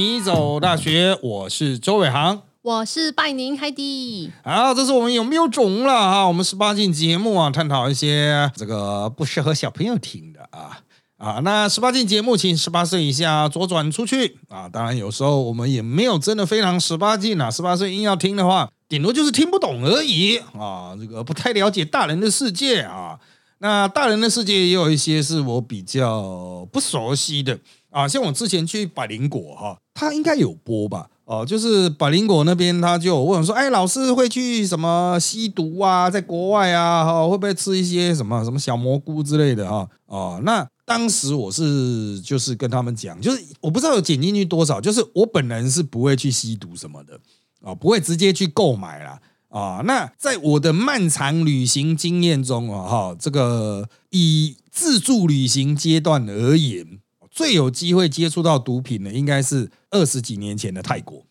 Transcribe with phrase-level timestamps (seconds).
[0.00, 2.40] 米走大学，我是周伟航。
[2.62, 4.32] 我是拜宁海蒂。
[4.42, 6.26] 好，这是我们有没有种了哈？
[6.26, 10.80] 我们十八禁节目啊，探讨一些这个不适合小朋友听的啊
[11.18, 11.40] 啊。
[11.44, 14.66] 那十八禁节目，请十八岁以下左转出去啊。
[14.70, 17.50] 当然，有时候我们也没有真的非常十八禁啊。
[17.50, 20.96] 十八岁硬要听的话，顶多就是听不懂而已啊。
[20.98, 23.20] 这个不太了解大人的世界啊。
[23.58, 27.58] 那大人的世界也有一些是我比较不熟悉的
[27.90, 31.08] 啊，像我之前去百灵果哈，他应该有播吧。
[31.26, 36.10] 哦，就是百灵果那边，他就问说：“哎，老师会去什么吸毒啊？
[36.10, 39.70] 在国外啊，哈，会不会吃一些什么什么小蘑菇之类的？
[39.70, 47.20] 哈，哦，那当时我是就是跟他们讲，就是我不知道有减进去多少，就是我本人是不会去吸毒什么的，
[47.62, 49.20] 啊，不会直接去购买啦。
[49.50, 49.82] 啊。
[49.84, 56.98] 那在我的漫长旅行经验中啊，哈，这个以自助旅行阶段而言。
[57.30, 61.24] 最有机会接触到毒品的，应该是二十几年前的泰国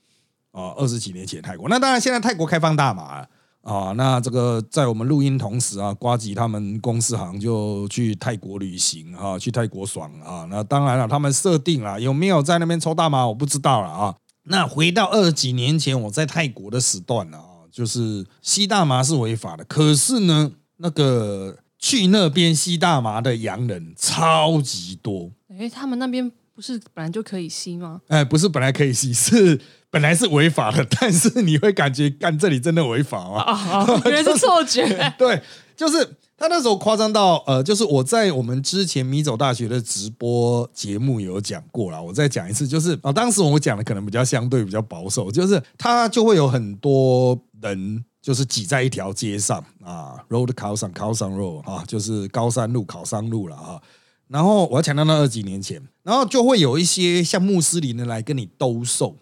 [0.52, 1.68] 啊，二十几年前泰国。
[1.68, 3.28] 那当然，现在泰国开放大麻
[3.62, 3.92] 啊。
[3.98, 10.48] 那这个在我们录音同时啊，瓜吉他们公司好像就去泰国旅行啊，去泰国爽啊。
[10.50, 14.16] 那当然了，他们设定了有没有在那边抽大麻，我不知道了啊。
[14.44, 25.32] 那回到二十几年前我在泰国的时段了啊，就是吸大麻是违法的，可是呢，那个去那边吸大麻的洋人超级多。
[25.60, 28.00] 哎，他们那边不是本来就可以吸吗？
[28.08, 33.42] 哎，不是本来可以吸，是本来是违法的， 但是你会感觉干这里真的违法吗？
[33.44, 35.14] 啊， 原来是错觉。
[35.18, 35.42] 对，
[35.76, 53.82] 就是他那时候夸张到呃，就是我在我们之前米走大学的直播节目有讲过了，我再讲一次，就是啊，当时我讲的可能比较相对比较保守，就是他就会有很多人就是挤在一条街上啊，road 考上考上 road 啊，就是高山路考山路了啊。
[54.30, 59.16] 然后我要强调那二几年前，然后就会有一些像穆斯林的来跟你兜售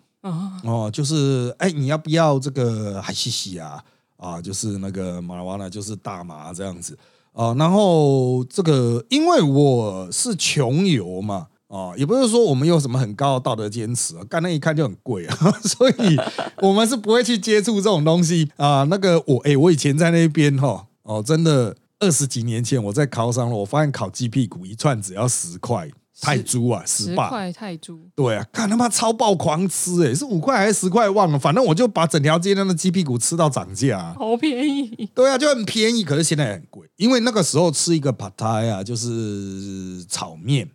[0.64, 3.82] 哦，就是哎，你要不要这个海西西啊？
[4.18, 6.98] 啊，就是那个马拉瓦纳，就是大麻这样子
[7.32, 7.54] 啊。
[7.54, 16.18] 然后这个因为我是穷游嘛，啊，也不是说我们有什么很高的道德坚持啊，干那一看就很贵啊， 所以
[16.58, 18.84] 我们是不会去接触这种东西啊。
[18.90, 21.78] 那个我哎，我以前在那边哈，哦，真的。
[22.00, 25.90] 二十几年前，我在考上了，我发现烤鸡屁股一串只要十块
[26.22, 28.00] 泰铢啊，十块泰铢。
[28.16, 35.10] 对啊，看他妈超爆狂吃哎，是五块还是十块忘了，反正我就把整条街那的鸡屁股吃到涨价，好便宜。
[35.16, 40.70] 对啊，就很便宜，可是现在很贵，因为那个时候吃一个 p a t a 啊，就是炒面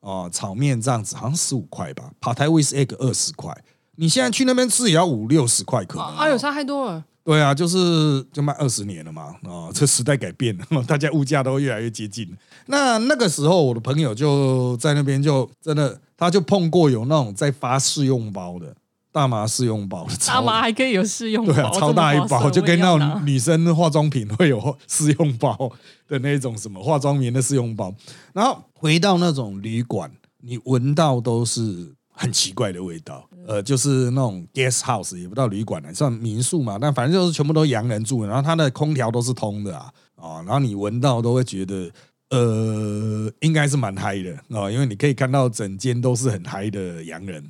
[0.00, 3.56] 哦，炒面这样子好像十五块吧 p a t a with egg 二十块，
[3.96, 7.04] 你现在去那边吃也要五六十块，可能啊，有差太多了。
[7.24, 12.30] 对啊，就是就卖二十年了嘛，啊，这时代改变了， 大家物价都越来越接近。
[12.66, 18.76] 那那个时候，我的朋友就在那边，就真的他就碰过有那种在发试用包的
[19.10, 25.72] 大麻试用包，大麻还可以有试用包，对啊，超大一包，就跟那种女生化妆品会有试用包
[26.06, 27.94] 的那种什么化妆棉的试用包。
[28.34, 30.10] 然后回到那种旅馆，
[30.42, 31.94] 你闻到都是。
[32.16, 41.90] 很奇怪的味道，呃，就是那种 guest house，也不到旅馆了，算民宿嘛，但反正就是全部都洋人住，然后它的空调都是通的啊，啊，然后你闻到都会觉得，
[42.30, 47.44] 呃，应该是蛮嗨的啊，因为你可以看到整间都是很嗨的洋人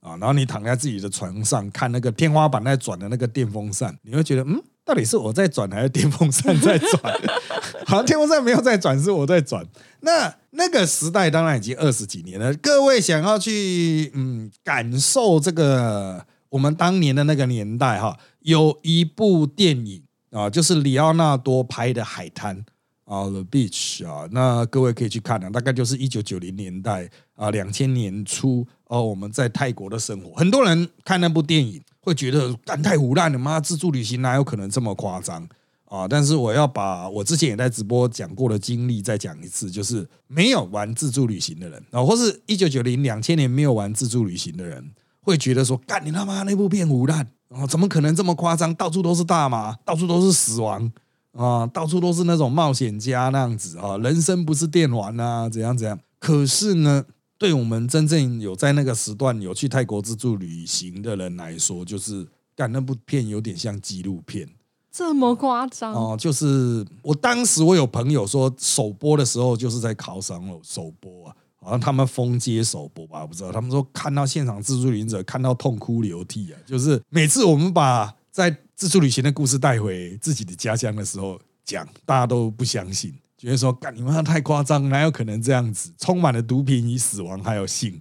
[0.00, 4.62] 啊，然后你躺在自己的床上看那个天花板在转的那个电风扇，你会觉得，嗯。
[4.88, 7.14] 到底是我在转还是电风扇在转？
[7.84, 9.62] 好像电风扇没有在转，是我在转。
[10.00, 12.54] 那那个时代当然已经二十几年了。
[12.54, 22.56] 各位想要去嗯感受这个我们当年的那个年代哈，有一部电影啊，就是里奥纳多拍的《海滩》
[23.04, 31.82] 啊，《The Beach》啊，那各位可以去看啊，大概就是一九九零年代啊，两千年初哦，我们在泰国的生活，很多人看那部电影。
[32.08, 33.60] 会觉得干太胡乱了吗？
[33.60, 35.46] 自助旅行哪有可能这么夸张
[35.84, 36.08] 啊？
[36.08, 44.90] 但是我要把我之前也在直播讲过的经历再讲一次，就是没有玩自助旅行的人啊，或是一九九零两千年没有玩自助旅行的人，
[45.20, 47.66] 会觉得说干你他妈那部片胡乱啊？
[47.66, 48.74] 怎么可能这么夸张？
[48.74, 50.90] 到处都是大麻，到处都是死亡
[51.32, 55.98] 啊，到处都是那种冒险家那样子啊，人生不是电玩啊，怎样怎样？
[56.18, 57.04] 可是呢？
[57.38, 62.26] 对我们真正有在那个时段有去泰国自助旅行的人来说，就是
[62.56, 64.48] 干那部片有点像纪录片，
[64.90, 66.16] 这么夸张哦！
[66.18, 73.52] 就是我当时我有朋友说首播的时候就是在考场楼首播啊，好像他们封街首播吧，不知道。
[73.52, 83.14] 他们说看到现场自助旅行者看到痛哭流涕啊，就是每次我们把在自助旅行的故事带回自己的家乡的时候讲，大家都不相信。
[83.38, 85.92] 觉得说，干你们太夸张，哪有可能这样子？
[85.96, 87.98] 充满了毒品与死亡，还有性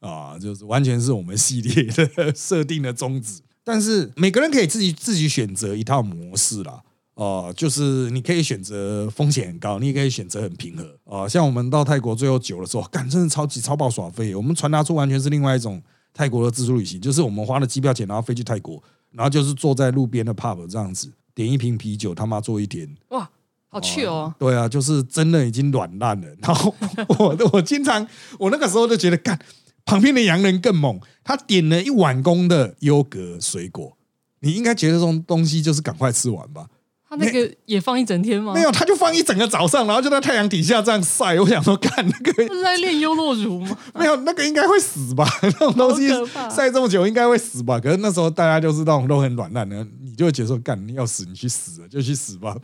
[0.00, 3.42] 啊，就是完全是我们系列的设定的宗旨。
[3.64, 6.80] 但是每个人可以自己自己选择一套模式啦。
[7.14, 10.86] 哦，就是你可以选择风险很高，你也可以选择很平和。
[11.04, 14.34] 哦，像我们到泰国最后久的时候，干真的超级超爆耍飞。
[14.36, 18.80] 我们传达出完全是另外一种泰国的自助旅行，就是我们花了机票钱，然后飞去泰国，
[19.10, 22.86] 然后就是坐在路边的 pub 这样子，点一瓶啤酒，他妈坐一天。
[23.08, 23.28] 哇，
[23.76, 24.34] 好去哦！
[24.38, 26.28] 对啊，就是真的已经软烂了。
[26.40, 26.74] 然后
[27.18, 28.06] 我我经常
[28.38, 29.38] 我那个时候就觉得，干
[29.84, 33.96] 旁边的洋人更猛，他点了一碗公的优格水果，
[34.40, 36.66] 你应该觉得这种东西就是赶快吃完吧。
[37.08, 38.52] 他那个也放一整天吗？
[38.52, 41.38] 没有，他就放一整个早上，然后就在太阳底下这样晒。
[41.40, 43.78] 我想说，干那个是在练优酪乳吗？
[43.94, 45.24] 没有，那个应该会死吧？
[45.42, 46.08] 那种东西
[46.54, 47.78] 晒这么久应该会死吧？
[47.78, 52.56] 可是那时候大家就是那种都很软烂的，你就会觉得说，干你要死你去死就去死吧。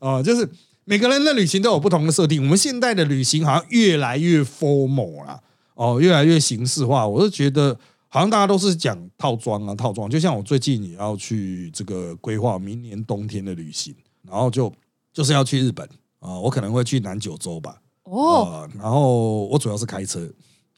[0.00, 0.48] 啊，就是
[0.84, 2.42] 每个人的旅行都有不同的设定。
[2.42, 5.40] 我们现代的旅行好像越来越 formal 了，
[5.74, 7.06] 哦，越来越形式化。
[7.06, 7.78] 我是觉得。
[8.14, 10.08] 好像大家都是讲套装啊，套装。
[10.08, 14.72] 就像我最近也要去这个规划明年冬天的旅行，然后就
[15.12, 15.84] 就是要去日本
[16.20, 17.82] 啊，我可能会去南九州吧。
[18.04, 20.30] 哦，然后我主要是开车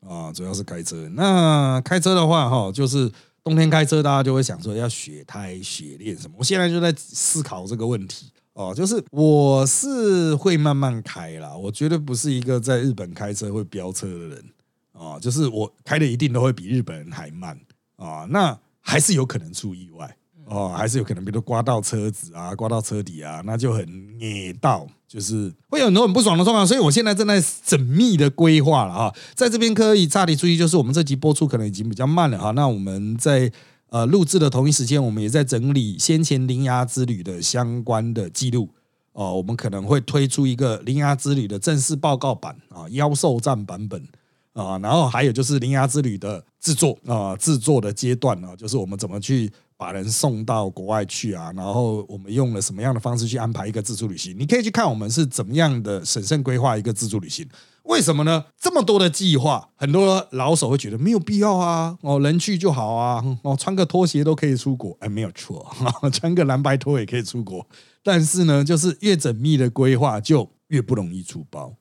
[0.09, 1.07] 啊，主要是开车。
[1.11, 3.13] 那开车的话，哈，就是
[3.45, 6.37] 冬天开车，大家就会想说要雪胎、雪链什么。
[6.39, 14.45] 我现在就在思考这个问题哦，就是我是会慢慢开啦，我绝对不是一个在日本开车会飙车的人。
[14.99, 17.59] 啊，就是我开的一定都会比日本人还慢
[17.97, 20.17] 啊，那还是有可能出意外
[20.47, 26.65] 哦，还是有可能，比如刮到车子啊，刮到车底啊，那就很捏到，就是会有很多很不爽的状况。
[26.65, 33.51] 所以我现在正在缜密的规划了哈，在这边可以差点注意，就是我们这集播出可能已经比较慢了哈，那我们在
[33.89, 38.71] 呃录制的同一时间，我们也在整理先前灵牙之旅的相关的记录
[39.15, 44.07] 哦，我们可能会推出一个灵牙之旅的正式报告版啊，妖兽战版本。
[44.57, 54.35] 啊，然后还有就是《灵牙之旅》的制作啊，制作的阶段呢，就是我们怎么去把人送到国外去啊，然后我们用了什么样的方式去安排一个自助旅行？
[54.39, 57.47] 你可以去看我们是怎么样的审慎规划一个自助旅行。
[57.83, 58.47] 为什么呢？
[58.59, 65.71] 这么多的计划，很多老手会觉得没有必要啊，哦，人去就好啊，哦，穿个拖鞋都可以出国，哎，没有错，
[66.11, 67.65] 穿个蓝白拖也可以出国。
[68.03, 71.75] 但是呢，就是越缜密的规划，就越不容易出包。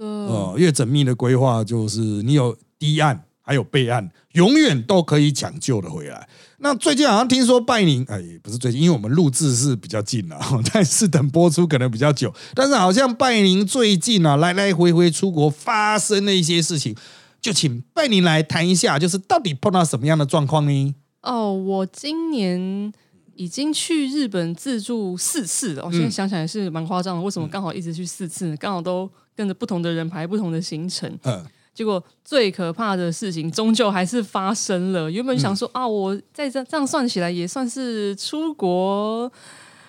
[0.00, 6.26] 呃，越缜密的规划，就是你有堤岸，还有备案，永远都可以抢救的回来。
[6.60, 10.40] 那最近好像听说拜宁，哎，不是最近，因为我们录制是比较近了，
[10.72, 12.32] 但是等播出可能比较久。
[12.54, 16.96] 但是好像拜宁最近啊，来来回回出国发生了一些事情，
[17.38, 20.94] 就请拜宁来谈一下，就是到底碰到什么样的状况呢？
[21.20, 22.90] 哦，我今年
[23.34, 27.22] 已经去日本自助四次了，我现在想起来是蛮夸张的。
[27.22, 28.56] 为什么刚好一直去四次？
[28.56, 29.10] 刚好都。
[29.40, 31.42] 跟着不同的人排不同的行程，嗯，
[31.72, 35.10] 结果最可怕的事情终究还是发生了。
[35.10, 39.32] 原本想说啊，我在这这样算起来也算是出国，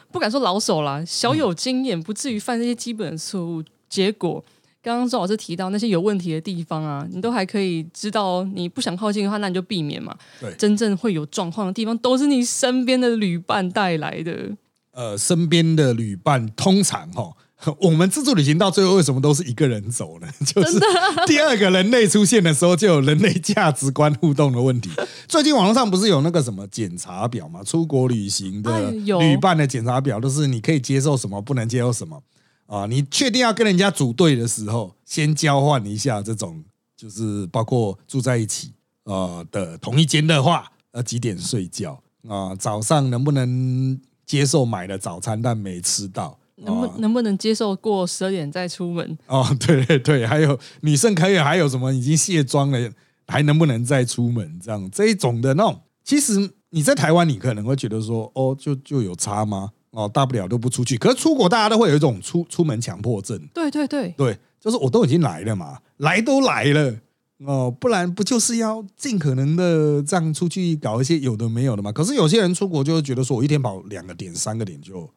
[0.09, 3.61] 不敢说老手啦，小有经验，不至于犯这些基本的错误。
[3.89, 4.41] 结果
[4.81, 10.15] 刚刚周老师提到那些有问题的地方啊，你都还可以知道，你不想靠近的话，那你就避免嘛。
[10.39, 14.51] 对，真正会有状况的地方，都是你身边的旅伴带来的。
[14.93, 17.33] 呃，身边的旅伴通常哈。
[17.79, 20.27] 我们自助旅行到最后为什么都是一个人走呢？
[20.45, 20.79] 就是
[21.27, 24.89] 第二个人类出现的时候，就有人类价值观互动的问题。
[25.27, 27.63] 最近网络上不是有那个什么检查表吗？
[27.63, 32.21] 出国旅行的旅伴的检查表，都是你可以接受什么，不能接受什么
[32.65, 32.85] 啊？
[32.87, 36.63] 你确定要跟人家组队的时候，先交换一下这种，
[36.97, 42.55] 就是包括住在一起啊的同一间的话，呃，几点睡觉啊？
[42.55, 46.37] 早上能不能接受买了早餐但没吃到？
[46.63, 49.17] 能不能不能接受过十二点再出门？
[49.27, 52.91] 哦， 对对对，还有女生可以还有什么已经卸妆了，
[53.27, 54.59] 还能不能再出门？
[54.63, 59.71] 这样这一种的那种，其实你在台湾，你可能会觉得说，哦，就就有差吗？
[59.91, 60.97] 哦，大不了都不出去。
[60.97, 63.37] 可是出国，大家都会有一种出出门强迫症。
[63.53, 66.95] 对对对对，就是我都已经来了嘛，来都来了
[67.39, 71.91] 哦，不然不就是要尽可能的这样出去搞一些有的没有的嘛？
[71.91, 75.09] 可是有些人出国就会觉得说，我一天跑两个点、三个点就。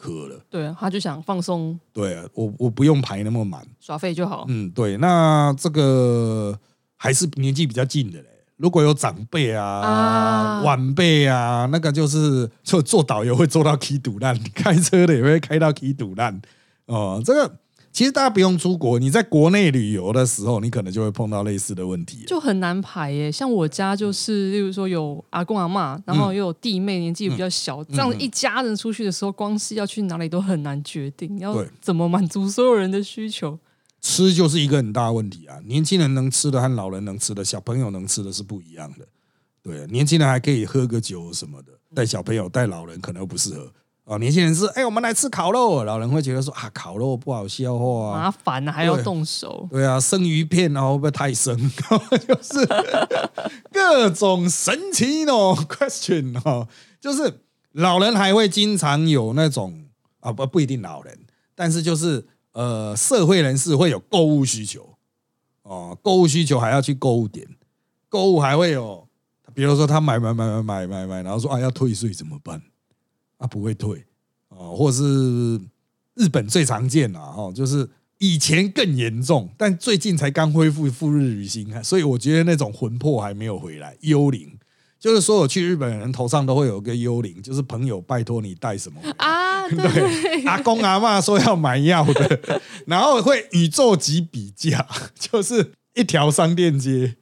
[0.00, 1.78] 渴了，对，他就想放松。
[1.92, 4.46] 对啊，我我不用排那么满，耍废就好。
[4.48, 6.58] 嗯，对，那这个
[6.96, 8.26] 还是年纪比较近的嘞。
[8.56, 16.40] 如果有长辈啊、晚辈啊，那个就是就做导游会做到 K 堵烂，开车的也会开到 K 堵烂。
[16.86, 17.56] 哦，这个。
[18.00, 23.30] 其实大家不用出国，你在国内旅游的时候，你可能就会碰到类似的问题，就很难排耶。
[23.30, 33.58] 像我家就是，例如说有阿公阿妈，然后又有弟妹，年纪比较小，这样一家人出去的时候，光是要去哪里都很难决定，要怎么满足所有人的需求。
[34.00, 35.58] 吃吃就是一个很大的问题啊！
[35.66, 39.06] 年轻人能吃的和老人能吃的，小朋友能吃的是不一样的。
[39.62, 43.70] 对，年轻人还可以喝个酒什么的，带小朋友、带老人可能不适合。
[44.10, 49.68] 哦，年轻人是哎，我们来吃烤肉，老人会觉得说啊，烤肉不好消化，麻烦啊，还要动手。
[49.70, 51.56] 对啊，生鱼片然后会不会太生？
[52.26, 52.66] 就是
[53.70, 56.66] 各种神奇哦 question 哦，
[57.00, 59.84] 就是老人还会经常有那种
[60.18, 61.16] 啊，不不一定老人，
[61.54, 64.96] 但是就是呃，社会人士会有购物需求
[65.62, 67.46] 哦，购物需求还要去购物点，
[68.08, 69.06] 购物还会有，
[69.54, 72.60] 比如说他买买买买买买买，然后说啊要退税怎么办？
[73.40, 74.04] 啊，不会退
[74.50, 75.58] 啊，或者是
[76.14, 83.96] 日本最常见啊，哈，就是以前更严重，但最近才刚恢复赴日旅行，所以我觉得那种魂魄还没有回来。
[84.02, 84.58] 幽灵
[84.98, 89.66] 就是所有去日本人头上都会有个幽灵，就是朋友拜托你带什么啊？
[89.70, 94.86] 对，阿公阿妈说要买药的，然后会宇宙级比价，
[95.18, 97.16] 就是一条商店街。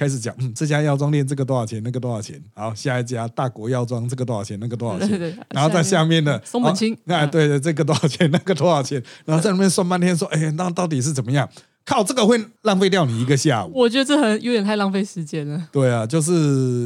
[0.00, 1.78] 开始讲，嗯，这家药妆店这个多少钱？
[1.84, 2.42] 那个多少钱？
[2.54, 4.58] 好，下一家大国药妆这个多少钱？
[4.58, 5.38] 那个多少钱？
[5.50, 8.30] 然后在下面的松本清，哎，对对，这个多少钱？
[8.30, 9.02] 那个多少钱？
[9.26, 11.46] 然后在那边算半天，说，哎，那到底是怎么样？
[11.84, 13.72] 靠，这个会浪费掉你一个下午。
[13.74, 15.68] 我觉得这很有点太浪费时间了。
[15.70, 16.32] 对啊，就是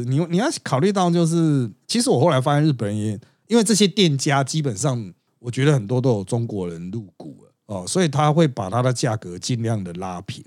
[0.09, 3.17] 你你要考虑到，就是其实我后来发现日本人也，
[3.47, 10.43] 因为这些店家基本上，我觉得很多都有中国人入股了哦，所以他会把它的价格尽量的拉平。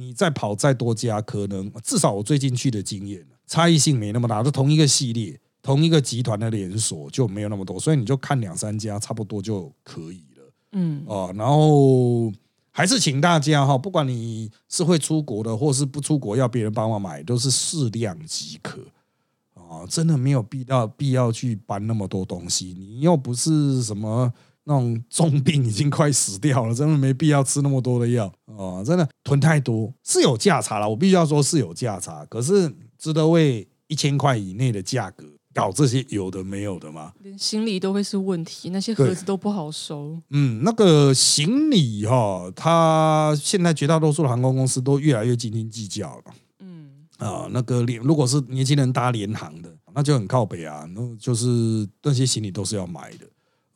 [0.00, 4.42] 你再跑再多家，可能至少我最近去的经验，差异性没那么大。
[4.42, 10.52] 是同一个系列、同一个集团的连锁就没有那么多，所以你就看两三家差不多就可以了。
[10.72, 12.32] 嗯，哦，然后
[12.70, 18.80] 还是请大家哈，不管你是会出国的，或是不出国要别人帮忙买，都是适量即可。
[19.54, 24.32] 啊，真的没有必要必要去搬那么多东西，你又不是什么。
[24.70, 37.12] 那种重病已经快死掉了，真的没必要吃那么多的药哦，真的囤太多是有价差了，我必须要说是有价差，可是值得为一千块以内的价格搞这些有的没有的吗？
[37.24, 40.16] 连行李都会是问题，那些盒子都不好收。
[40.30, 46.24] 嗯，那个行李哈，它现在绝大多数的航空公司都越来越斤斤计较了。
[46.60, 53.26] 嗯啊，那个联如果是年轻人搭联航的，那就很靠北啊，那就是那些行李都是要买的。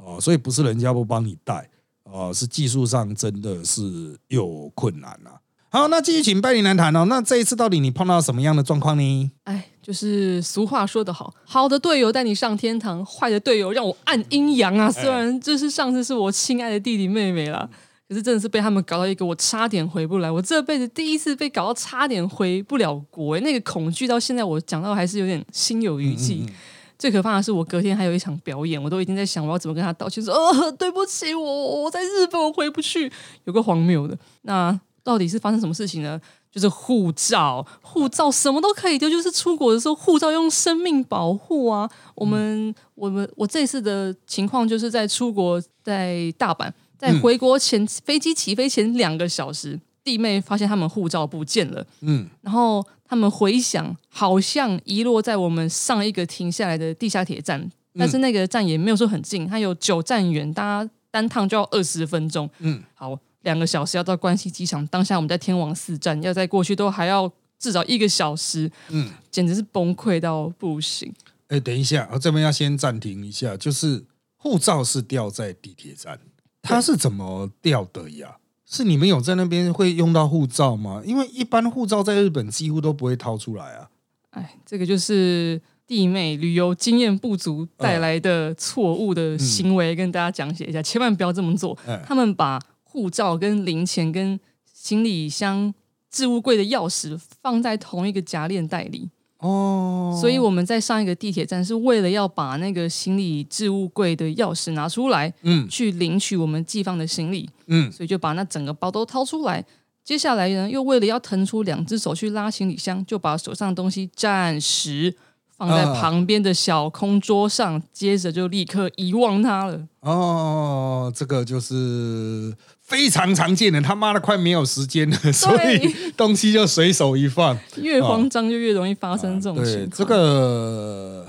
[0.04, 1.68] 哦，所以不是人家不帮你带，
[2.04, 5.40] 哦，是技术上真的是有困难啊。
[5.70, 7.06] 好，那继续请拜林来谈哦。
[7.06, 9.30] 那这一次到底你碰到什么样的状况呢？
[9.42, 14.88] 哎，就是俗话说得好，好的队友带你上天堂，坏的队友让我按阴阳啊。
[14.88, 17.68] 虽然这是上次是我亲爱的弟弟妹妹啦，
[18.08, 26.46] 可是真的是被他们搞到一个我差点回不来，我这辈子第一次被搞到差点回不了国，那个恐惧到现在我讲到还是有点心有余悸。
[26.98, 33.10] 最可怕的是，我隔天还有一场表演，我都已经在想我要怎么跟他道歉，说呃对不起，我我在日本我回不去，
[33.44, 34.16] 有个荒谬的。
[34.42, 36.20] 那到底是发生什么事情呢？
[36.50, 41.90] 就是护照，护照什么都可以丢，就是出国的时候护照用生命保护啊。
[42.14, 52.86] 我们我们我这次的情况就是在出国，在大阪，在回国前飞机起飞前两个小时，弟妹发现他们护照不见了，嗯，然后。
[53.06, 62.48] 他们回想，好像遗落在我们上一个停下来的地下铁站，但是那个站也没有说很近，它有九站远，大家单趟就要二十分钟。
[62.60, 64.84] 嗯，好，两个小时要到关西机场。
[64.86, 68.68] 当下我们在天王寺站，要再过去都还要至少一个小时。
[68.88, 71.12] 嗯，简直是崩溃到不行。
[71.48, 74.02] 哎，等一下，我这边要先暂停一下，就是
[74.34, 76.18] 护照是掉在地铁站，
[76.62, 78.38] 它是怎么掉的呀？
[78.74, 81.00] 是你们有在那边会用到护照吗？
[81.06, 83.88] 因为一般护照在日本几乎都不会掏出来啊。
[84.30, 91.78] 哎，这个就是弟妹旅游经验不足带来的错误的行为，跟大家讲解一下，千万不要这么做。
[92.04, 94.40] 他们把护照、跟零钱、跟
[94.72, 95.72] 行李箱、
[96.10, 99.08] 置物柜的钥匙放在同一个夹链袋里。
[99.44, 109.62] 哦，所以我们在上一个地铁站是为了要把那个行李置物柜的钥匙拿出来，嗯，去领取我们寄放的行李，嗯，所以就把那整个包都掏出来。
[110.02, 115.14] 接下来呢，又为了要腾出两只手去拉行李箱，就把手上的东西暂时
[115.56, 119.86] 放在旁边的小空桌上，接着就立刻遗忘它了。
[120.00, 122.54] 哦，这个就是。
[122.84, 127.58] 非常常见的，他妈的快没有时间了， 所以东西就随手一放。
[127.76, 129.90] 越慌张就越容易发生这种情况。
[129.90, 131.26] 这个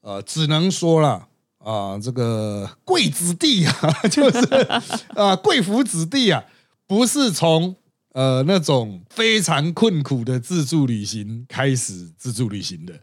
[0.00, 1.26] 呃，只能说了
[1.58, 3.74] 啊，这个贵子弟啊，
[4.10, 4.46] 就是
[5.14, 6.42] 啊，贵府子弟啊，
[6.86, 7.76] 不是从
[8.14, 12.94] 呃那种非常困苦的自助旅行开始自助旅行的，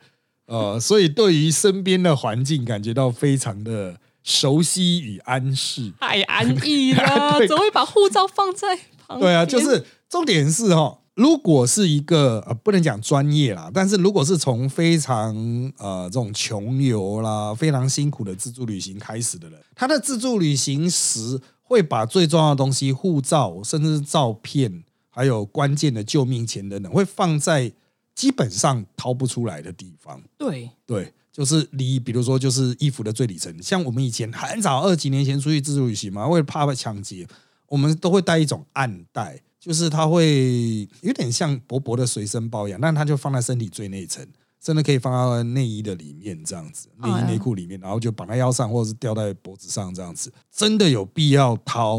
[0.51, 3.98] 呃，所以对于身边的环境感觉到非常的。
[4.24, 7.39] 熟悉与安适，太安逸了。
[7.50, 8.67] 怎么会把护照放在
[9.08, 15.36] 旁对啊，就是重点是哈，如果是一个呃不能讲专业啦，但是如果是从非常
[15.79, 27.72] 呃这种穷游啦、非常辛苦的自助旅行开始的人，他的自助旅行时会把最重要的东西，护照甚至是照片，还有关键的救命钱等等，会放在
[28.15, 30.22] 基本上掏不出来的地方。
[30.38, 31.13] 对对。
[31.32, 37.25] 就是离，比如说就是衣服的最里层，像我们以前很早二几年前出去自助旅行嘛，为了怕被抢劫，
[37.68, 44.27] 我们都会带一种暗袋，就是它会有点像薄薄的随身包一样，但它就放在身体最内层，
[44.60, 50.30] 真的可以放到内衣的里面这样子，内衣内裤里面，然后就绑在腰上或者是吊在脖子上这样子。
[50.51, 51.98] 真的有必要掏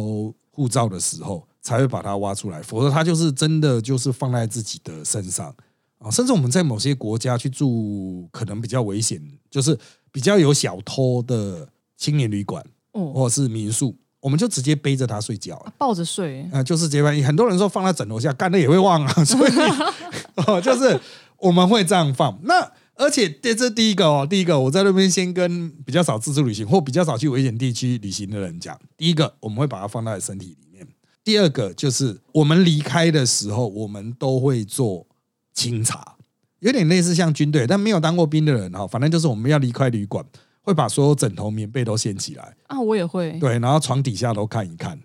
[0.51, 5.57] 护照的时候，才会把它挖出来，否则它就是真的就是放在自己的身上。
[6.03, 9.79] 啊，甚至我们在某些国家去住，可能比较危险，就是
[10.11, 17.23] 比较有小偷的青年旅馆，哦，或者是民宿，我们就直接背着它睡觉，抱着睡，啊，就是这样。
[17.23, 19.53] 很多人说放在枕头下，干了也会忘啊， 所以
[20.47, 21.01] 哦，就是
[21.39, 22.37] 我们会这样放。
[22.43, 30.87] 那而且这这第一个哦，第一个我在那边先跟比较少自助旅行或比较少去危险地区旅行的人讲，第一个我们会把它放在身体里面，
[31.23, 35.07] 第二个就是我们离开的时候，我们都会做。
[35.53, 36.17] 清查
[36.61, 40.25] 有点类似像军队，但没有当过兵的人哈，反正就是我们要离开旅馆，
[40.61, 44.97] 会把所有枕头、棉被都掀起来啊，我也会对，然后床底下都看一看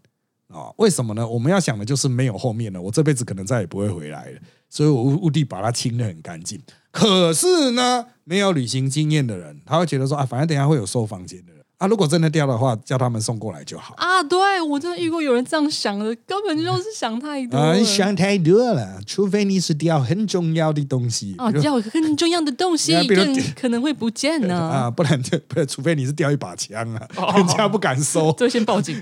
[0.50, 0.72] 啊。
[0.78, 1.28] 为什么呢？
[1.28, 4.40] 我们要想的就是没有后面了，我这辈子可能再也不会回来了，
[4.70, 6.62] 所以我务必把它清的很干净。
[6.92, 11.54] 可是呢，没有旅行经验的人，他会觉得说啊，反正等下会有收房间的。
[11.78, 14.24] 啊，如果真的掉的话，叫他们送过来就好啊。
[14.24, 17.84] 对我真的遇过有人这样想的，根本就是想太多了。
[17.84, 27.08] 想太多了，除非你是掉很重要的东西啊，掉很重要的东西， 更可能会不见呢 啊，不然就不，除非你是掉一把枪啊，
[27.38, 29.00] 人家不敢收， 就先报警。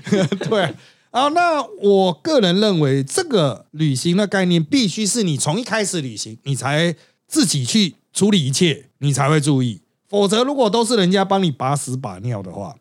[0.48, 0.74] 对
[1.12, 6.94] 啊，那我个人认为，这个旅行的概念必须是你从一开始旅行，你才
[7.26, 9.80] 自己去处理一切，你才会注意。
[10.08, 12.76] 否则，如果都是人家帮你把屎把尿的话，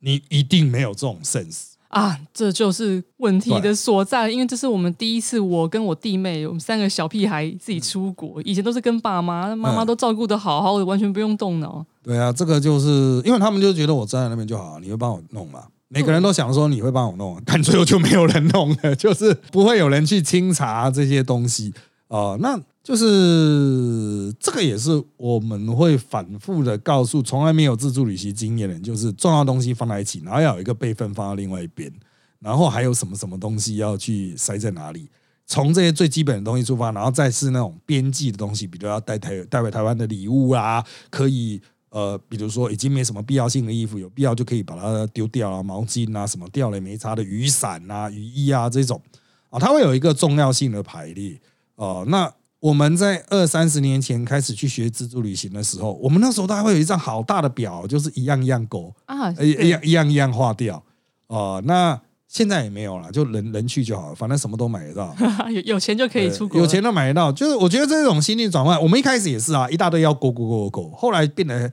[0.00, 2.18] 你一定没有这种 sense 啊！
[2.32, 4.30] 这就是问题的所在。
[4.30, 11.84] 因为这是我们第一次，我跟我弟妹，我们三个小屁孩自己出国，以前都是跟爸妈，妈妈都照顾的好好的，完全不用动脑。
[12.02, 15.64] 对啊，这个就是因为他们就觉得我站在那边就好，你会帮我弄嘛？
[15.88, 21.72] 每个人都想说你会帮我弄，但最后就没有人弄了，就是不会有人去清查这些东西
[22.08, 22.36] 啊。
[22.40, 22.60] 那。
[22.80, 31.92] 就是这个也是我们会反复的告诉从来没有自助旅行经验的人，就是重要东西放在一起，然后要有一个备份放到另外一边，
[32.40, 35.06] 然后还有什么什么东西要去塞在哪里，
[35.44, 48.98] 从这些最基本的东西出发，然后再是那种边际的东西，比如要带台带回台湾的礼物啊，可以呃，比如说已经没什么必要性的衣服，有必要就可以把它丢掉啊，毛巾啊，什么掉了没擦的雨伞啊、雨衣啊这种
[49.50, 51.38] 啊，它会有一个重要性的排列
[51.78, 52.30] 哦，那。
[52.60, 60.82] 我们在二三十年前开始去学自助旅行的时候，我们那时候大概会有一张好大的表，就是一样一样勾啊，一样一样一样划掉
[61.28, 61.62] 哦。
[61.64, 65.14] 那现在也没有了，就人人去就好了，反正什么都买得到，
[65.54, 67.30] 有有钱就可以出国，有钱都买得到。
[67.30, 71.70] 就是我觉得这种心理转换，我们一开始也是啊，一大堆要勾勾勾勾，后来变得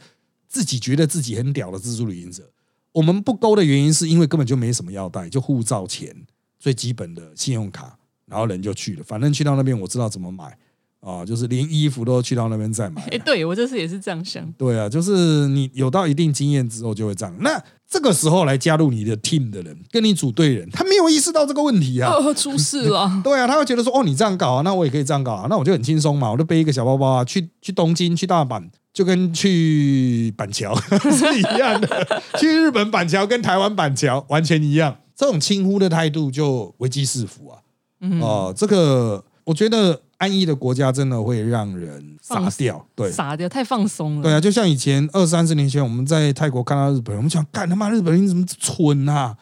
[0.47, 2.43] 自己觉得自己很屌的自助旅行者。
[2.91, 6.15] 我们不勾的原因是因为根本就没什么要带，就护照、钱、
[6.59, 9.03] 最基本的信用卡，然后人就去了。
[9.03, 10.57] 反正去到那边，我知道怎么买。
[11.01, 12.99] 啊，就是连衣服都去到那边再买。
[13.11, 14.43] 哎，对我这次也是这样想。
[14.53, 17.35] 对啊，就是你有到一定经验之后就会这样。
[17.41, 23.07] 那这个时候来加入你的 team 的人，跟你组队人，他没有意识到这个问题啊，出事了。
[23.23, 30.75] 对啊，他会觉得说，哦，你这样搞啊，那我也可以这样搞啊，那我就很轻松嘛，我就背一个小包包啊，去去东京、去大阪，就跟去板桥
[31.13, 32.23] 是一样的。
[32.39, 37.59] 去日本板桥跟台湾板桥完全一样，这种轻忽的态度就危机四伏啊。
[38.21, 40.01] 哦，这个我觉得。
[40.17, 44.23] 安逸的国家真的会让人傻掉，对，傻掉太放松了。
[44.23, 49.35] 对啊，就像以前二三十年前我们在泰国看到日本人，我们想干他妈日本人怎么蠢啊？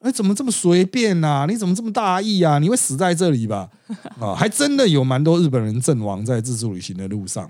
[0.00, 1.44] 哎，怎么这么随便啊？
[1.46, 2.58] 你怎么这么大意啊？
[2.58, 3.68] 你会死在这里吧？
[4.18, 7.48] 啊， 还真的有蛮多日本人阵亡在自助旅行的路上，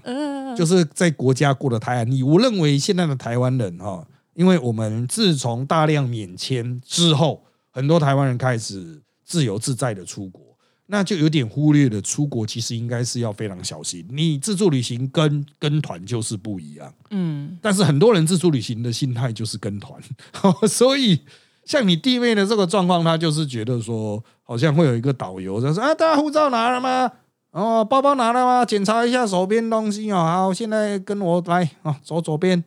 [0.56, 2.24] 就是在国家过得太安逸。
[2.24, 10.43] 我认为现在的台湾人哈，因为我们自从大量免签之后，很多台湾人开始自由自在的出国。
[10.86, 14.06] 那就有点忽略了出国，其实应该是要非常小心。
[14.10, 17.58] 你自助旅行跟跟团就是不一样，嗯。
[17.62, 19.98] 但是很多人自助旅行的心态就是跟团，
[20.68, 21.20] 所以
[21.64, 27.10] 像你弟妹的这个状况，她就是觉得说，好像会有一个导游在说啊，大家护照拿了吗？
[27.52, 28.64] 哦，包包拿了吗？
[28.64, 30.16] 检查一下手边东西哦。
[30.16, 32.62] 好，现在跟我来啊，走左边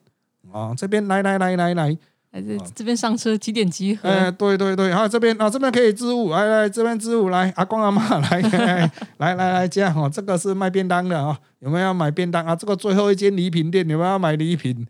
[0.52, 1.98] 啊，这边来来来来来。
[2.38, 4.08] 还是这边上车几点集合？
[4.08, 12.56] 哎，对对对，啊这边啊这边可以支付，来来这边支付，来阿公阿妈 来来来来来这样哦，这个是卖便当的啊，有没有要买便当啊？
[12.56, 14.86] 这个最后一间礼品店有没有要买礼品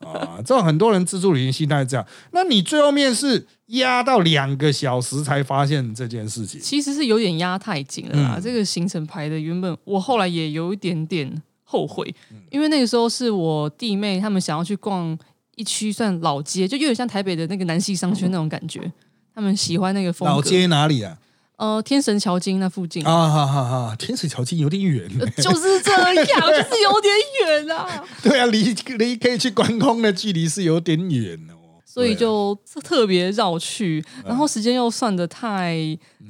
[0.00, 0.36] 啊？
[0.44, 8.38] 这种很多人自助旅行心态这样，那你最后面是压到两个小时才发现这件事情，其实是有点压太紧了啦。
[8.38, 12.14] 这个行程排的原本我后来也有一点点后悔，
[12.50, 15.18] 因为那个时候是我弟妹他们想要去逛。
[15.60, 18.90] 一区算老街，就有点像台北的那个南西商圈那种感觉。
[19.34, 20.34] 他们喜欢那个风格。
[20.34, 21.18] 老街哪里啊？
[21.56, 23.96] 呃，天神桥筋那附近啊，哈哈哈！
[23.96, 28.02] 天神桥筋有点远，就是这样， 就是有点远啊。
[28.22, 35.76] 对啊，离离可以去观空的距离是有点远哦，所以就特别绕去，然后时间又算的太，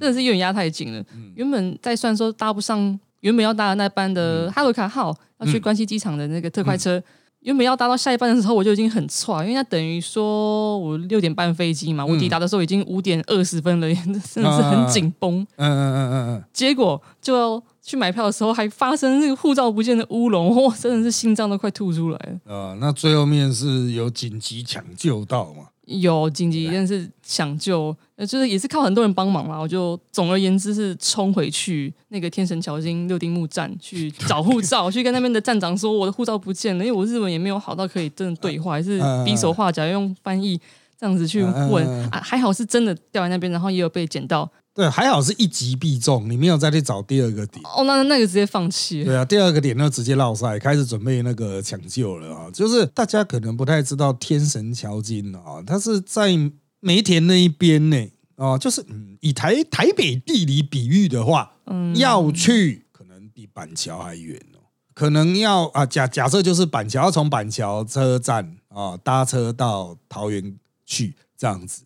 [0.00, 1.04] 真的是有点压太紧了。
[1.36, 7.00] 原本在算说搭不上，原本要搭的那班的哈罗卡号要去关西机场的那个特快车。
[7.42, 14.12] 原本要搭到下一班的时候，我就已经很错，因为那等于说我六点半飞机嘛，我抵达的时候已经五点二十分了，真
[14.44, 15.40] 的是很紧绷。
[15.56, 16.44] 嗯嗯嗯嗯嗯。
[16.52, 22.54] 结果就要去买票的时候，还发生那个护照不见的乌龙，哇，真的是心脏都快吐出来了。
[22.54, 25.64] 啊，那最后面是有紧急抢救到嘛？
[25.98, 29.58] 有紧急，但是抢救，呃，就是也是靠很多人帮忙嘛。
[29.58, 40.60] 我就总而言之是冲回去那个天神桥金六丁目站去 找护照，去跟那边的站长说我的护照不见了，因为我日文也没有好到可以真的对话，还是比手画脚用翻译
[40.98, 42.20] 这样子去问啊。
[42.22, 44.48] 还好是真的掉在那边，然后也有被捡到。
[44.72, 47.60] 对，还好是一击必中，你没有再去找第二个点。
[47.64, 49.02] 哦，那那个直接放弃。
[49.02, 52.50] 对啊，第二个点呢直接落赛，开始准备那个抢救了啊。
[52.52, 56.30] 就是大家可能不太知道天神桥金啊，它是在
[56.78, 64.62] 梅田那一边呢啊，就是嗯，以台台北地理比喻的话，嗯，要去可能比板桥还远哦，
[64.94, 70.56] 可能要啊假假设就是板桥要从板桥车站啊搭车到桃园
[70.86, 71.82] 去这样子，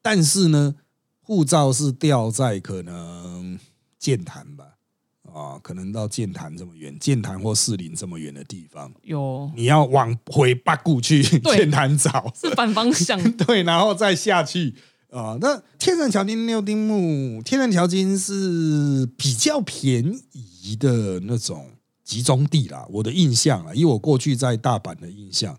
[0.00, 0.74] 但是呢。
[1.22, 3.58] 护照是掉在可能
[3.98, 4.64] 剑潭吧，
[5.32, 9.50] 啊，可能到剑潭这么远，剑潭或士林这么远的地方，有。
[9.54, 14.74] 你要往回八股去剑潭找，是反方向， 对，然后再下去。
[15.10, 15.38] 啊。
[15.40, 21.70] 那天然桥金六丁目，天然桥金是比较便宜的那种
[22.02, 25.56] 集中地啦，我的印象啊，以我过去在大阪的印象。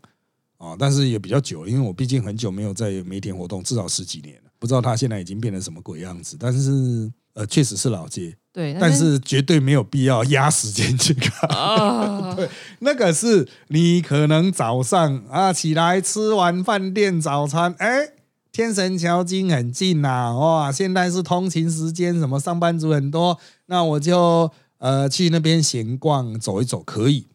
[0.58, 4.42] 啊，但是也比较久，因为我毕竟很久没有在梅田活动，至少十几年。
[4.64, 11.50] 不知道他现在已经变成什么鬼样子，但是呃，确实是老街，对，但是绝对没有必要压时间去看。
[12.38, 12.50] 对，
[12.80, 18.14] 那个是你可能早上啊起来吃完饭店早餐，哎，
[18.54, 27.28] 天神桥筋很近呐，哇，现在是通勤时间，什么上班族很多，那我就呃去那边闲逛走一走，可以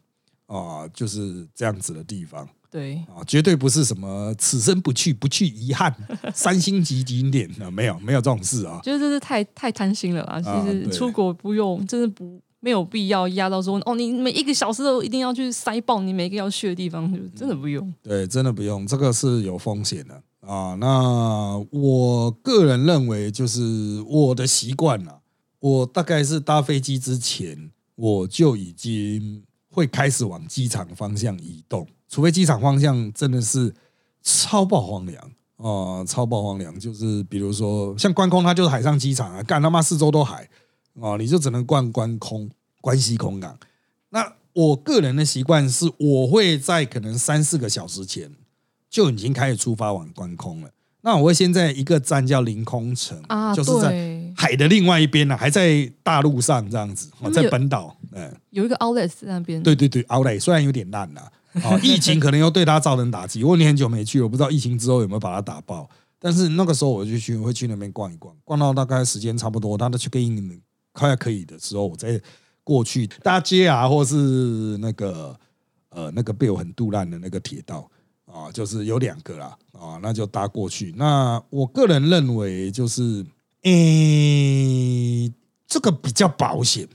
[0.47, 2.49] 啊，就是这样子的地方。
[2.71, 5.93] 对啊，绝对不是什么此生不去，不去遗憾。
[6.33, 8.79] 三星级景点啊，没有没有这种事啊。
[8.83, 10.39] 觉得这是太太贪心了啊！
[10.39, 17.91] 其实出国不用，真的不没有必要压到说哦，你每一个小时都一定要去塞爆你每一个要去的地方，就真的不用。
[18.03, 20.75] 对，真的不用，这个是有风险的啊。
[20.75, 25.21] 那我个人认为，就是我的习惯了，
[25.59, 31.87] 我大概是搭飞机之前，我就已经会开始往机场方向移动。
[32.09, 33.71] 除非机场方向真的是
[34.23, 35.23] 超爆荒凉
[35.57, 40.49] 啊，超爆荒凉，就是比如说像关空，它就是海上机场啊，干他妈四周都海
[40.99, 42.49] 啊，你就只能逛关空、
[42.81, 43.57] 关西空港。
[44.09, 48.31] 那我个人的习惯是，我会在可能三四个小时前
[48.89, 50.69] 就已经开始出发往关空了。
[51.01, 61.21] 那我会先在一个站叫临空城啊，就是在海的另外一边呢，还在大陆上这样子，在本岛，嗯，有一个 Outlet 在那边，对对对，Outlet 虽然有点烂了。
[61.21, 61.31] 啊，
[61.83, 63.43] 疫情可能又对他造成打击。
[63.43, 65.89] 我你很久没去，我不知道疫情之后有没有把它打爆。
[66.21, 72.21] 但是那个时候我就去，会去那边逛一逛，逛到大概时间差不多，他的 check in 快要可以的时候，我再
[72.63, 75.39] 过去搭街啊，或是那个
[75.89, 77.89] 呃那个被我很杜烂的那个铁道
[78.25, 80.93] 啊，就是有两个啦啊，那就搭过去。
[80.97, 83.25] 那我个人认为就是，
[83.63, 85.31] 诶，
[85.67, 86.85] 这个比较保险。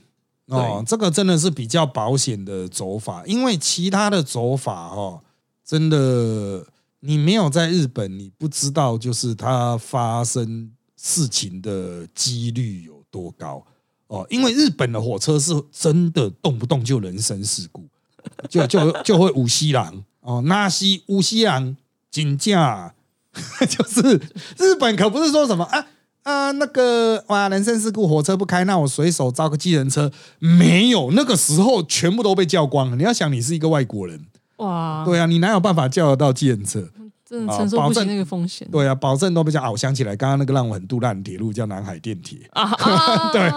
[0.47, 5.19] 哦，这个真的是比较保险的走法，因为其他的走法哈，
[5.65, 6.63] 真的
[6.99, 13.65] 你没有在日本，你不知道就是它发生事情的几率有多高
[14.07, 14.25] 哦。
[14.29, 17.87] 因为日本的火车是真的动不动就人身事故，
[18.47, 21.75] 就就就会五西郎哦，那西五西郎
[22.11, 22.93] 金价，
[23.67, 24.21] 就是
[24.57, 25.87] 日本可不是说什么啊。
[26.25, 32.95] 啊，那个哇，人身事故，火车不开，那我随手招个计程车，没有，那个时候全部都被叫光了。
[32.95, 34.19] 你要想，你是一个外国人，
[34.57, 36.89] 哇，对啊，你哪有办法叫得到计程车？
[37.23, 38.67] 真的承受不起那个风险。
[38.71, 39.69] 对啊，保证都比较啊。
[39.69, 42.71] 我想起来，刚刚那个让我很杜烂的铁路叫南海电铁啊，
[43.31, 43.47] 对，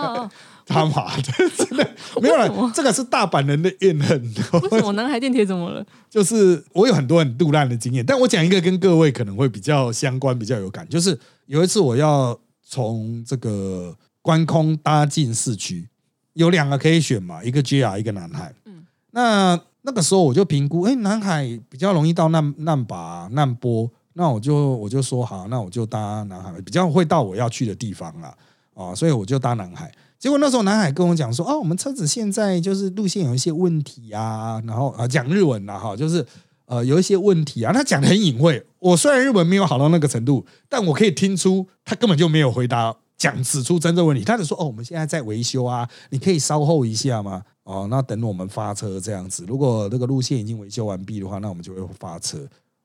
[0.67, 2.71] 他妈的，真的没有了。
[2.75, 4.35] 这个是大阪人的怨恨。
[4.63, 5.85] 为什么南海电铁怎么了？
[6.11, 10.87] 就是我有很多很杜烂的经验，但我讲一个跟各位可能会比较相关、比较有感。
[10.89, 15.89] 就是有一次我要从这个关空搭进市区，
[16.35, 18.55] 有两个可以选嘛，一个 JR，一个南海。
[18.67, 19.61] 嗯，那。
[19.83, 28.37] 那个时候我就评估，哎，南海比较容易到难难把难波，那我就我就说好，那我就搭南海，比较会到我要去的地方了
[28.75, 29.91] 啊，所以我就搭南海。
[30.19, 36.27] 结果那时候南海跟我讲说，哦，我们车子现在就是路线有一些问题啊，然后啊讲日文了哈，就是
[36.69, 38.65] 呃有一些问题啊，他讲的很隐晦。
[38.79, 47.43] 我虽然日文没有好到那个程度，但我可以听出他根本就没有回答讲指出真正问题，他只说，哦，我们现在在维修啊，你可以稍后一下吗？
[47.65, 52.39] 哦， 那等我们发车这样子，如果这个路线已经维修完毕的话，那我们就会发车。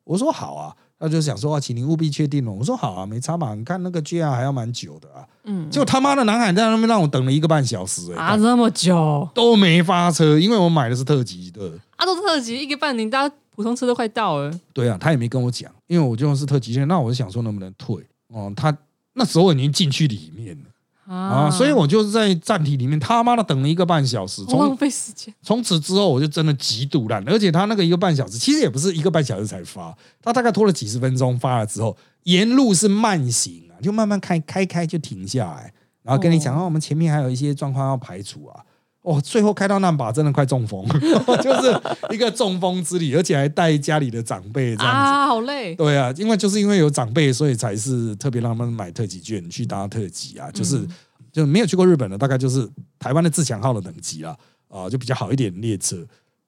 [0.05, 2.55] 我说好啊，他就想说啊，请您务必确定哦。
[2.59, 5.23] 我说好啊，没差嘛，你看那个 JR 还要蛮久的啊。
[5.45, 11.71] 嗯，结果他妈的南海在那边让我等了一个半小时，哎，啊，这么久都没发车，因为我买的是特级的。
[11.95, 14.59] 啊，都是特级，一个半，你搭普通车都快到了。
[14.73, 18.51] 对啊，他也没跟我讲，因为我就是特急线，那我就想说能不能退哦。
[18.55, 18.75] 他
[19.13, 20.69] 那时候已经进去里面了。
[21.05, 25.33] 啊，所以我就是在站体里面他妈的等了一个半小时，浪费时间。
[25.41, 38.63] 从此之后我就真的极度烂，而且他那个一个半小时其实也不是一个半小时才发，他大概拖了几十分钟发了之后，沿路是慢行啊，就慢慢开开开就停下来，然后跟你讲哦，我们前面还有一些状况要排除啊。
[39.03, 40.81] 哦，最后开到那把真的快中风，
[41.43, 45.75] 就是一个中风之旅，而且还带家里的长辈这样子啊，好累。
[45.75, 50.87] 对啊，因为就是因为有长辈，所以才是特别让他们买特级券去搭特级啊，就是
[51.33, 52.65] 就没有去过日本的，大概就是
[52.97, 54.33] 台湾的自强号的等级啊
[54.69, 55.97] 啊，就比较好一点列车，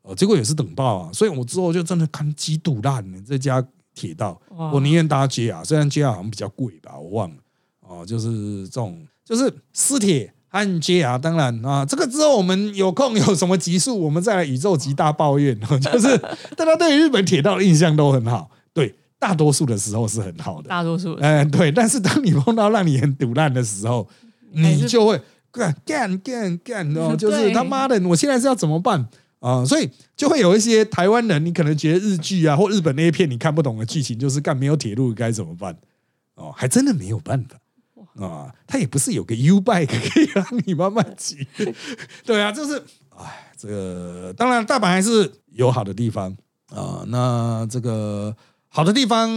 [0.03, 3.61] 呃，结果也是等爆啊，所以我之后就真的看鸡肚烂了这家
[3.93, 4.39] 铁道，
[4.71, 7.35] 我宁愿搭 JR，虽然 JR 好像比较贵吧，我忘了
[7.81, 10.31] 哦，就是这种就是私铁。
[10.55, 15.53] 按揭啊，当然啊，这个之后我们有空有什么集数，我们再来宇宙级大抱怨。
[15.83, 16.17] 就是
[16.55, 21.69] 大家对日本铁道的印象都很好，对，大多数的时候是很好的，大多数，嗯，对。
[21.69, 24.07] 但是当你碰到让你很堵烂的时候，
[24.53, 25.19] 你就会
[25.51, 29.05] 干干干干哦， 就是他妈的，我现在是要怎么办
[29.41, 29.65] 啊？
[29.65, 35.75] 所以就会有一些台湾人，你可能觉得日剧啊或日本那一片你看不懂的剧情，就是干没有铁路该怎么办？
[36.35, 37.57] 哦，还真的没有办法。
[38.19, 41.47] 啊，它也不是有个 U bike 可以让你慢慢骑，
[42.25, 42.81] 对啊，就是，
[43.17, 46.35] 哎，这个当然大阪还是有好的地方
[46.69, 47.03] 啊。
[47.07, 48.35] 那这个
[48.69, 49.29] 好的地方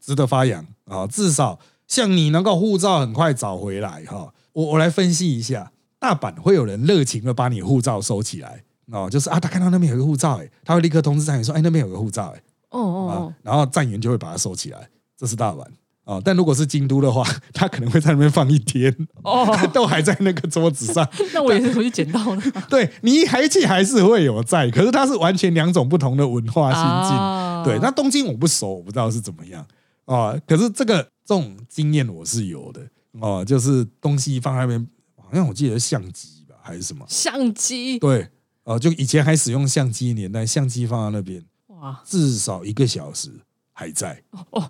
[0.00, 4.32] 值得发扬啊，至少像你能够护照很快找回来哈。
[4.52, 15.64] 我我来分析一下，大阪会有人热情的把你护照收起来哦，就是啊，他看到那边有个护照，哎，他会立刻通知站员说，哎，那边有个护照，哎，哦哦，然后站员就会把它收起来，这是大阪。
[16.08, 18.90] 哦，但如果是京都的话， 他可能会在那边放一天
[19.22, 21.06] 哦， 都还在那个桌子上。
[21.34, 22.42] 那我也是回去捡到了。
[22.70, 27.64] 对你还气还是会有在，可是它是完全两种不同的文化心境。
[27.64, 29.62] 对，那东京我不熟，我不知道是怎么样
[30.06, 30.34] 啊。
[30.46, 32.80] 可是这个这种经验我是有的
[33.20, 37.98] 哦，就是东西放那边，好像我记得相机吧，还是什么相机？
[37.98, 38.26] 对，
[38.64, 43.30] 哦，就以前还使用相机年代，相机放在那边，哇，至少一个小时。
[43.78, 44.68] 还在哦，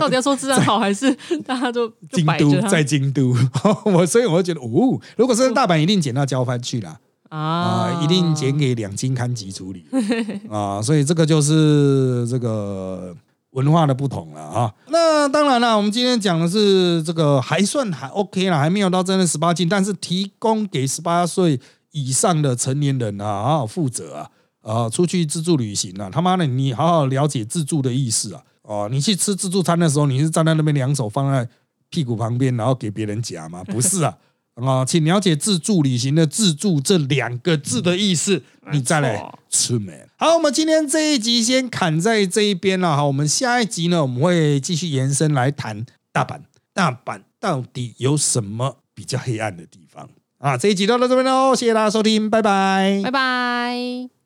[0.00, 1.14] 到底要说治安好还是
[1.46, 3.32] 大家都京都在京都？
[3.86, 9.84] 我所以我就觉得，哦，如果是大阪，一定捡到交番去了啊，一定捡给两金刊集处理
[10.50, 13.14] 啊，所以这个就是这个
[13.52, 14.74] 文化的不同了啊。
[14.88, 21.60] 那当然了，我们今天讲的是这个还算还 OK 了，还没有到真的十八禁，但是提供给十八岁
[21.92, 24.28] 以上的成年人啊，好好负责啊。
[24.62, 28.42] 啊，出去自助旅行啊，他妈的，你好好了解自助的意思啊！
[28.62, 31.48] 哦，你去吃自助餐的时候，你是站在那边两手放在
[31.88, 33.64] 屁股旁边，然后给别人夹吗？
[33.68, 34.16] 不是啊！
[34.56, 38.42] 啊，请了解自助旅行的“自助”这两个字的意思，
[38.72, 40.06] 你再来出门。
[40.16, 42.94] 好，我们今天这一集先砍在这一边了。
[42.94, 46.40] 哈，我们下一集呢，我们会继续延伸来谈大阪。
[46.74, 50.58] 大阪到底有什么比较黑暗的地方啊？
[50.58, 54.19] 这一集就到这边喽，谢谢大家收听，拜拜，拜拜。